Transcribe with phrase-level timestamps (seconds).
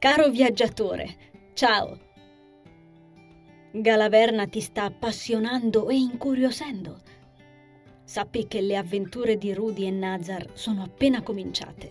[0.00, 1.16] Caro viaggiatore,
[1.54, 1.98] ciao!
[3.72, 7.00] Galaverna ti sta appassionando e incuriosendo.
[8.04, 11.90] Sappi che le avventure di Rudy e Nazar sono appena cominciate.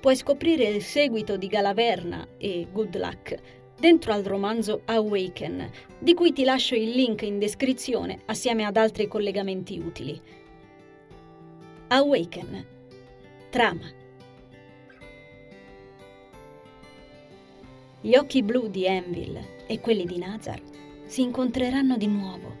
[0.00, 3.38] Puoi scoprire il seguito di Galaverna e Good Luck
[3.78, 5.70] dentro al romanzo Awaken,
[6.00, 10.20] di cui ti lascio il link in descrizione assieme ad altri collegamenti utili.
[11.86, 12.66] Awaken.
[13.48, 13.95] Trama.
[18.06, 20.62] Gli occhi blu di Enville e quelli di Nazar
[21.06, 22.54] si incontreranno di nuovo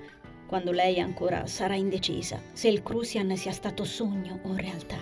[0.44, 4.98] quando lei ancora sarà indecisa se il Crucian sia stato sogno o realtà.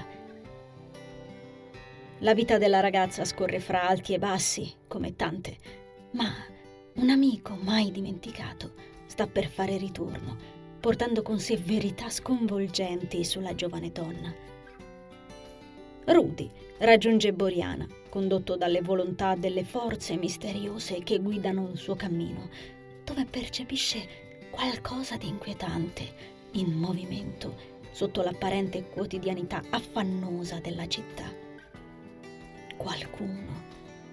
[2.19, 5.57] La vita della ragazza scorre fra alti e bassi, come tante,
[6.11, 6.31] ma
[6.97, 8.75] un amico mai dimenticato
[9.07, 10.37] sta per fare ritorno,
[10.79, 14.54] portando con sé verità sconvolgenti sulla giovane donna.
[16.07, 22.51] Rudy raggiunge Boriana, condotto dalle volontà delle forze misteriose che guidano il suo cammino,
[23.05, 31.25] dove percepisce qualcosa di inquietante in movimento sotto l'apparente quotidianità affannosa della città.
[32.77, 33.63] Qualcuno,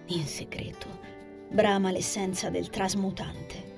[0.07, 0.87] in segreto,
[1.49, 3.69] brama l'essenza del trasmutante.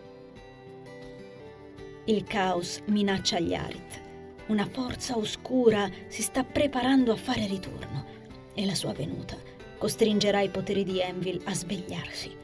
[2.05, 4.02] Il caos minaccia gli Arit.
[4.47, 8.05] Una forza oscura si sta preparando a fare ritorno
[8.53, 9.38] e la sua venuta
[9.77, 12.36] costringerà i poteri di Envil a svegliarsi.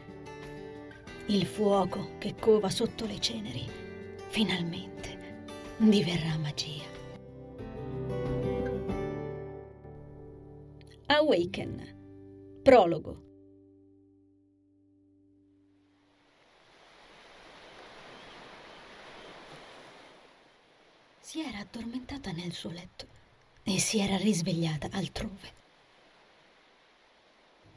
[1.28, 3.68] Il fuoco che cova sotto le ceneri
[4.30, 5.46] finalmente
[5.78, 6.88] diverrà magia.
[11.08, 12.62] Awaken.
[12.64, 13.29] Prologo.
[21.30, 23.06] Si era addormentata nel suo letto
[23.62, 25.54] e si era risvegliata altrove.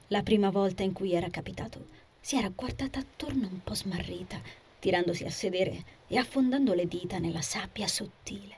[0.06, 1.86] La prima volta in cui era capitato,
[2.18, 4.40] si era guardata attorno un po' smarrita,
[4.78, 8.56] tirandosi a sedere e affondando le dita nella sabbia sottile.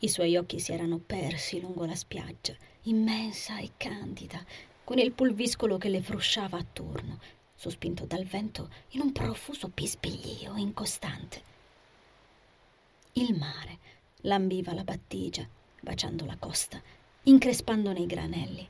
[0.00, 4.44] I suoi occhi si erano persi lungo la spiaggia, immensa e candida,
[4.84, 7.18] con il pulviscolo che le frusciava attorno,
[7.54, 11.48] sospinto dal vento in un profuso bisbiglio incostante.
[13.14, 13.78] Il mare
[14.22, 15.44] lambiva la battigia,
[15.80, 16.80] baciando la costa,
[17.24, 18.68] increspandone i granelli.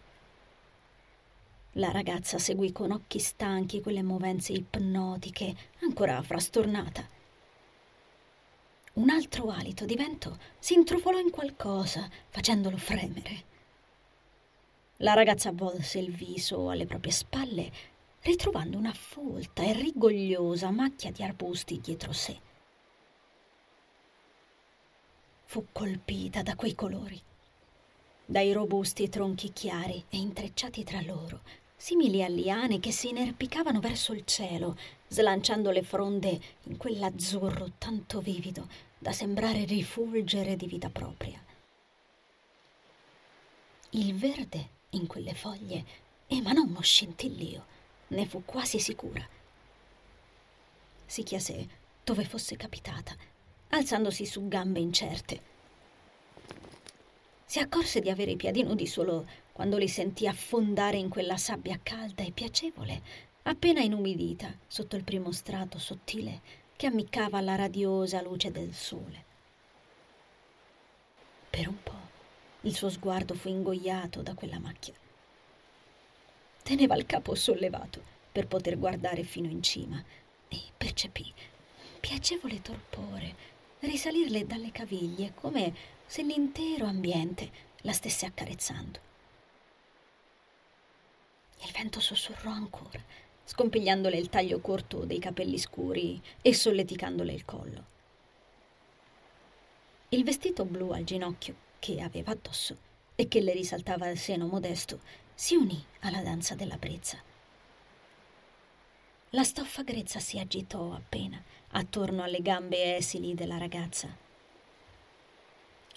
[1.72, 7.06] La ragazza seguì con occhi stanchi quelle movenze ipnotiche, ancora frastornata.
[8.94, 13.44] Un altro alito di vento si intrufolò in qualcosa, facendolo fremere.
[14.98, 17.70] La ragazza volse il viso alle proprie spalle,
[18.22, 22.48] ritrovando una folta e rigogliosa macchia di arbusti dietro sé
[25.50, 27.20] fu colpita da quei colori,
[28.24, 31.40] dai robusti tronchi chiari e intrecciati tra loro,
[31.74, 34.78] simili a liane che si inerpicavano verso il cielo,
[35.08, 41.44] slanciando le fronde in quell'azzurro tanto vivido da sembrare rifulgere di vita propria.
[43.90, 45.84] Il verde in quelle foglie
[46.28, 47.66] emanò uno scintillio,
[48.06, 49.28] ne fu quasi sicura.
[51.06, 51.68] Si chiese
[52.04, 53.16] dove fosse capitata
[53.70, 55.48] alzandosi su gambe incerte.
[57.44, 61.78] Si accorse di avere i piedi nudi solo quando li sentì affondare in quella sabbia
[61.82, 63.02] calda e piacevole,
[63.42, 66.40] appena inumidita sotto il primo strato sottile
[66.76, 69.24] che ammiccava alla radiosa luce del sole.
[71.50, 72.08] Per un po'
[72.62, 74.94] il suo sguardo fu ingoiato da quella macchia.
[76.62, 80.02] Teneva il capo sollevato per poter guardare fino in cima
[80.48, 81.32] e percepì
[82.00, 83.34] piacevole torpore
[83.80, 85.74] risalirle dalle caviglie come
[86.06, 87.50] se l'intero ambiente
[87.82, 88.98] la stesse accarezzando.
[91.62, 93.02] Il vento sussurrò ancora,
[93.44, 97.84] scompigliandole il taglio corto dei capelli scuri e solleticandole il collo.
[100.10, 102.76] Il vestito blu al ginocchio che aveva addosso
[103.14, 105.00] e che le risaltava il seno modesto
[105.34, 107.29] si unì alla danza della brezza.
[109.34, 111.40] La stoffa grezza si agitò appena
[111.70, 114.08] attorno alle gambe esili della ragazza.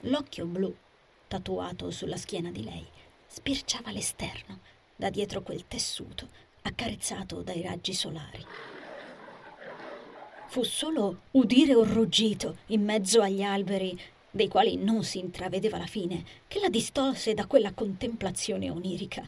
[0.02, 0.72] L'occhio blu,
[1.28, 2.86] tatuato sulla schiena di lei,
[3.26, 4.60] spirciava l'esterno,
[4.96, 6.30] da dietro quel tessuto
[6.62, 8.46] accarezzato dai raggi solari.
[10.46, 15.88] Fu solo udire un ruggito in mezzo agli alberi, dei quali non si intravedeva la
[15.88, 19.28] fine, che la distolse da quella contemplazione onirica.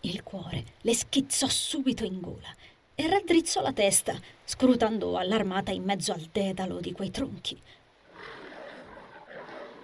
[0.00, 2.52] Il cuore le schizzò subito in gola
[3.00, 7.58] e raddrizzò la testa, scrutando allarmata in mezzo al dedalo di quei tronchi.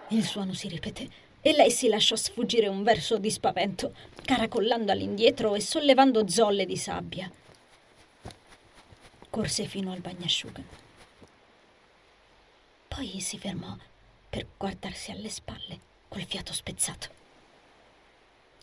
[0.08, 1.08] Il suono si ripeté
[1.40, 6.76] e lei si lasciò sfuggire un verso di spavento, caracollando all'indietro e sollevando zolle di
[6.76, 7.30] sabbia.
[9.30, 10.62] Corse fino al bagnasciuga.
[12.88, 13.74] Poi si fermò
[14.28, 17.08] per guardarsi alle spalle col fiato spezzato.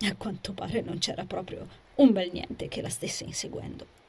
[0.01, 4.01] A quanto pare non c'era proprio un bel niente che la stesse inseguendo.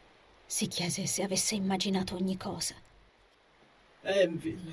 [0.55, 2.77] Si chiese se avesse immaginato ogni cosa.
[4.03, 4.73] Enville.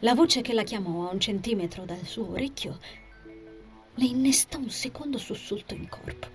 [0.00, 2.78] La voce che la chiamò a un centimetro dal suo orecchio
[3.94, 6.28] le innestò un secondo sussulto in corpo.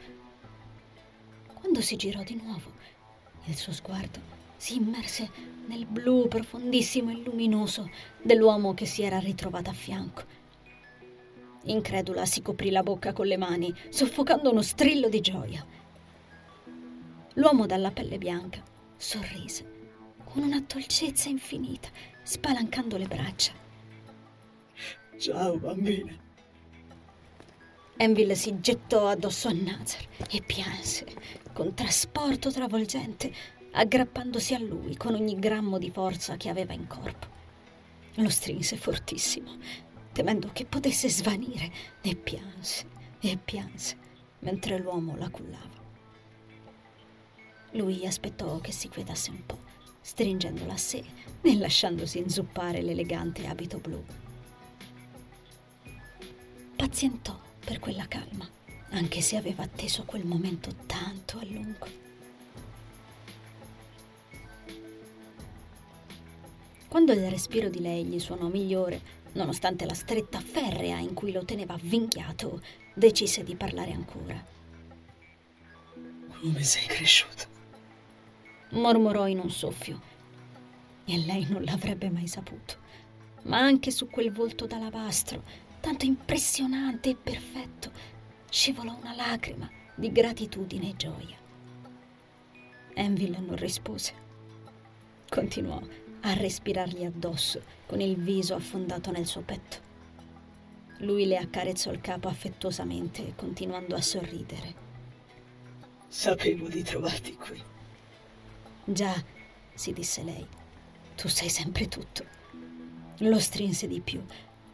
[1.53, 2.71] Quando si girò di nuovo,
[3.45, 4.19] il suo sguardo
[4.57, 5.29] si immerse
[5.67, 10.23] nel blu profondissimo e luminoso dell'uomo che si era ritrovato a fianco.
[11.65, 15.76] Incredula si coprì la bocca con le mani, soffocando uno strillo di gioia.
[17.37, 18.63] L'uomo dalla pelle bianca
[18.95, 19.75] sorrise
[20.23, 21.87] con una dolcezza infinita,
[22.23, 23.53] spalancando le braccia.
[25.19, 26.17] Ciao, bambina.
[27.95, 31.05] Enville si gettò addosso a Nazar e pianse
[31.53, 33.31] con trasporto travolgente,
[33.71, 37.27] aggrappandosi a lui con ogni grammo di forza che aveva in corpo.
[38.15, 39.57] Lo strinse fortissimo,
[40.11, 42.87] temendo che potesse svanire, e pianse
[43.19, 43.95] e pianse
[44.39, 45.86] mentre l'uomo la cullava.
[47.77, 49.59] Lui aspettò che si quietasse un po'
[50.01, 51.03] stringendola a sé
[51.41, 54.03] e lasciandosi inzuppare l'elegante abito blu.
[56.75, 58.49] Pazientò per quella calma,
[58.89, 61.87] anche se aveva atteso quel momento tanto a lungo.
[66.87, 69.01] Quando il respiro di lei gli suonò migliore,
[69.33, 72.59] nonostante la stretta ferrea in cui lo teneva avvinghiato,
[72.95, 74.43] decise di parlare ancora.
[76.39, 77.56] Come sei cresciuto?
[78.71, 80.01] Mormorò in un soffio.
[81.05, 82.75] E lei non l'avrebbe mai saputo.
[83.43, 85.43] Ma anche su quel volto d'alabastro,
[85.79, 87.91] tanto impressionante e perfetto,
[88.49, 91.37] scivolò una lacrima di gratitudine e gioia.
[92.93, 94.13] Enville non rispose.
[95.29, 95.81] Continuò
[96.21, 99.85] a respirargli addosso con il viso affondato nel suo petto.
[100.99, 104.85] Lui le accarezzò il capo affettuosamente, continuando a sorridere.
[106.07, 107.61] Sapevo di trovarti qui.
[108.89, 109.21] Già,
[109.73, 110.47] si disse lei,
[111.17, 112.23] tu sai sempre tutto.
[113.17, 114.23] Lo strinse di più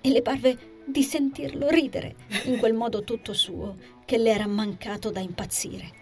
[0.01, 3.75] e le parve di sentirlo ridere in quel modo tutto suo
[4.06, 6.01] che le era mancato da impazzire.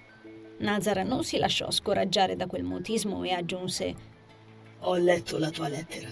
[0.58, 3.96] Nazara non si lasciò scoraggiare da quel mutismo e aggiunse
[4.80, 6.10] Ho letto la tua lettera.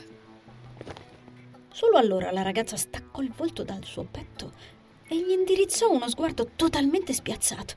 [1.70, 4.54] Solo allora la ragazza staccò il volto dal suo petto
[5.06, 7.74] e gli indirizzò uno sguardo totalmente spiazzato.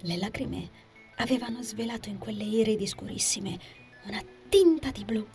[0.00, 0.83] Le lacrime
[1.16, 3.58] avevano svelato in quelle iridi scurissime
[4.06, 5.26] una tinta di blu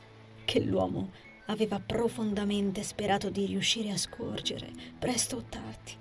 [0.46, 1.12] che l'uomo
[1.46, 5.98] aveva profondamente sperato di riuscire a scorgere, presto o tardi.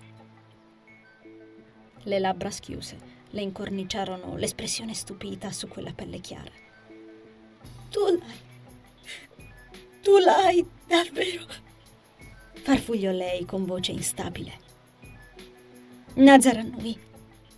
[2.03, 6.51] Le labbra schiuse le incorniciarono l'espressione stupita su quella pelle chiara.
[7.91, 8.47] Tu l'hai.
[10.03, 11.47] Tu l'hai, davvero.
[12.63, 14.67] Farfugliò lei con voce instabile.
[16.15, 16.99] Nazar annui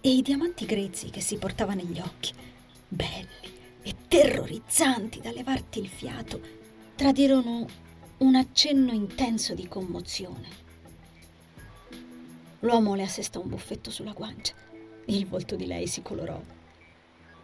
[0.00, 2.32] e i diamanti grezzi che si portava negli occhi,
[2.88, 6.40] belli e terrorizzanti da levarti il fiato,
[6.94, 7.66] tradirono
[8.18, 10.48] un accenno intenso di commozione.
[12.60, 14.54] L'uomo le assestò un buffetto sulla guancia.
[15.06, 16.40] Il volto di lei si colorò.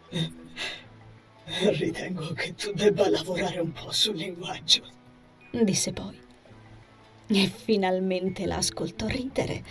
[1.45, 4.83] Ritengo che tu debba lavorare un po' sul linguaggio,
[5.51, 6.19] disse poi.
[7.29, 9.63] E finalmente la ascoltò ridere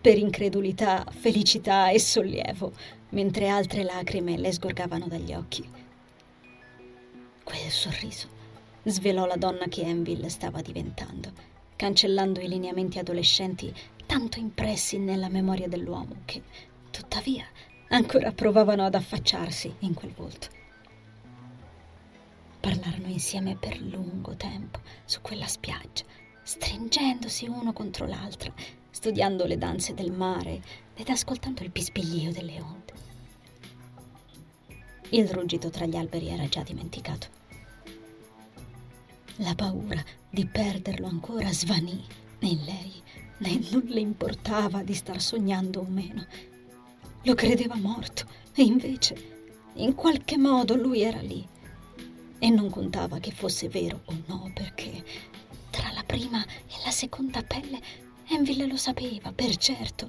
[0.00, 2.72] per incredulità, felicità e sollievo,
[3.10, 5.68] mentre altre lacrime le sgorgavano dagli occhi.
[7.44, 8.28] Quel sorriso
[8.84, 11.32] svelò la donna che Enville stava diventando,
[11.76, 13.72] cancellando i lineamenti adolescenti
[14.06, 16.42] tanto impressi nella memoria dell'uomo che,
[16.90, 17.44] tuttavia,
[17.88, 20.48] ancora provavano ad affacciarsi in quel volto.
[22.60, 26.04] Parlarono insieme per lungo tempo su quella spiaggia,
[26.42, 28.52] stringendosi uno contro l'altra
[28.90, 30.62] studiando le danze del mare
[30.94, 32.92] ed ascoltando il bisbiglio delle onde.
[35.10, 37.38] Il ruggito tra gli alberi era già dimenticato.
[39.36, 42.04] La paura di perderlo ancora svanì
[42.40, 42.92] in lei,
[43.38, 46.26] né non le importava di star sognando o meno.
[47.22, 49.38] Lo credeva morto e invece
[49.74, 51.46] in qualche modo lui era lì.
[52.38, 55.04] E non contava che fosse vero o no, perché
[55.70, 57.80] tra la prima e la seconda pelle
[58.40, 60.08] Enville lo sapeva, per certo.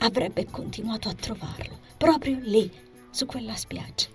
[0.00, 2.70] Avrebbe continuato a trovarlo, proprio lì,
[3.10, 4.08] su quella spiaggia.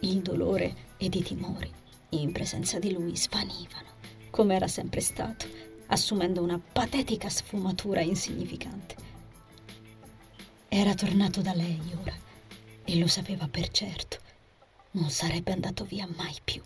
[0.00, 1.72] Il dolore ed i timori
[2.08, 3.90] in presenza di lui svanivano,
[4.30, 5.46] come era sempre stato,
[5.86, 8.96] assumendo una patetica sfumatura insignificante.
[10.66, 12.16] Era tornato da lei ora
[12.82, 14.18] e lo sapeva per certo.
[14.92, 16.60] Non sarebbe andato via mai più.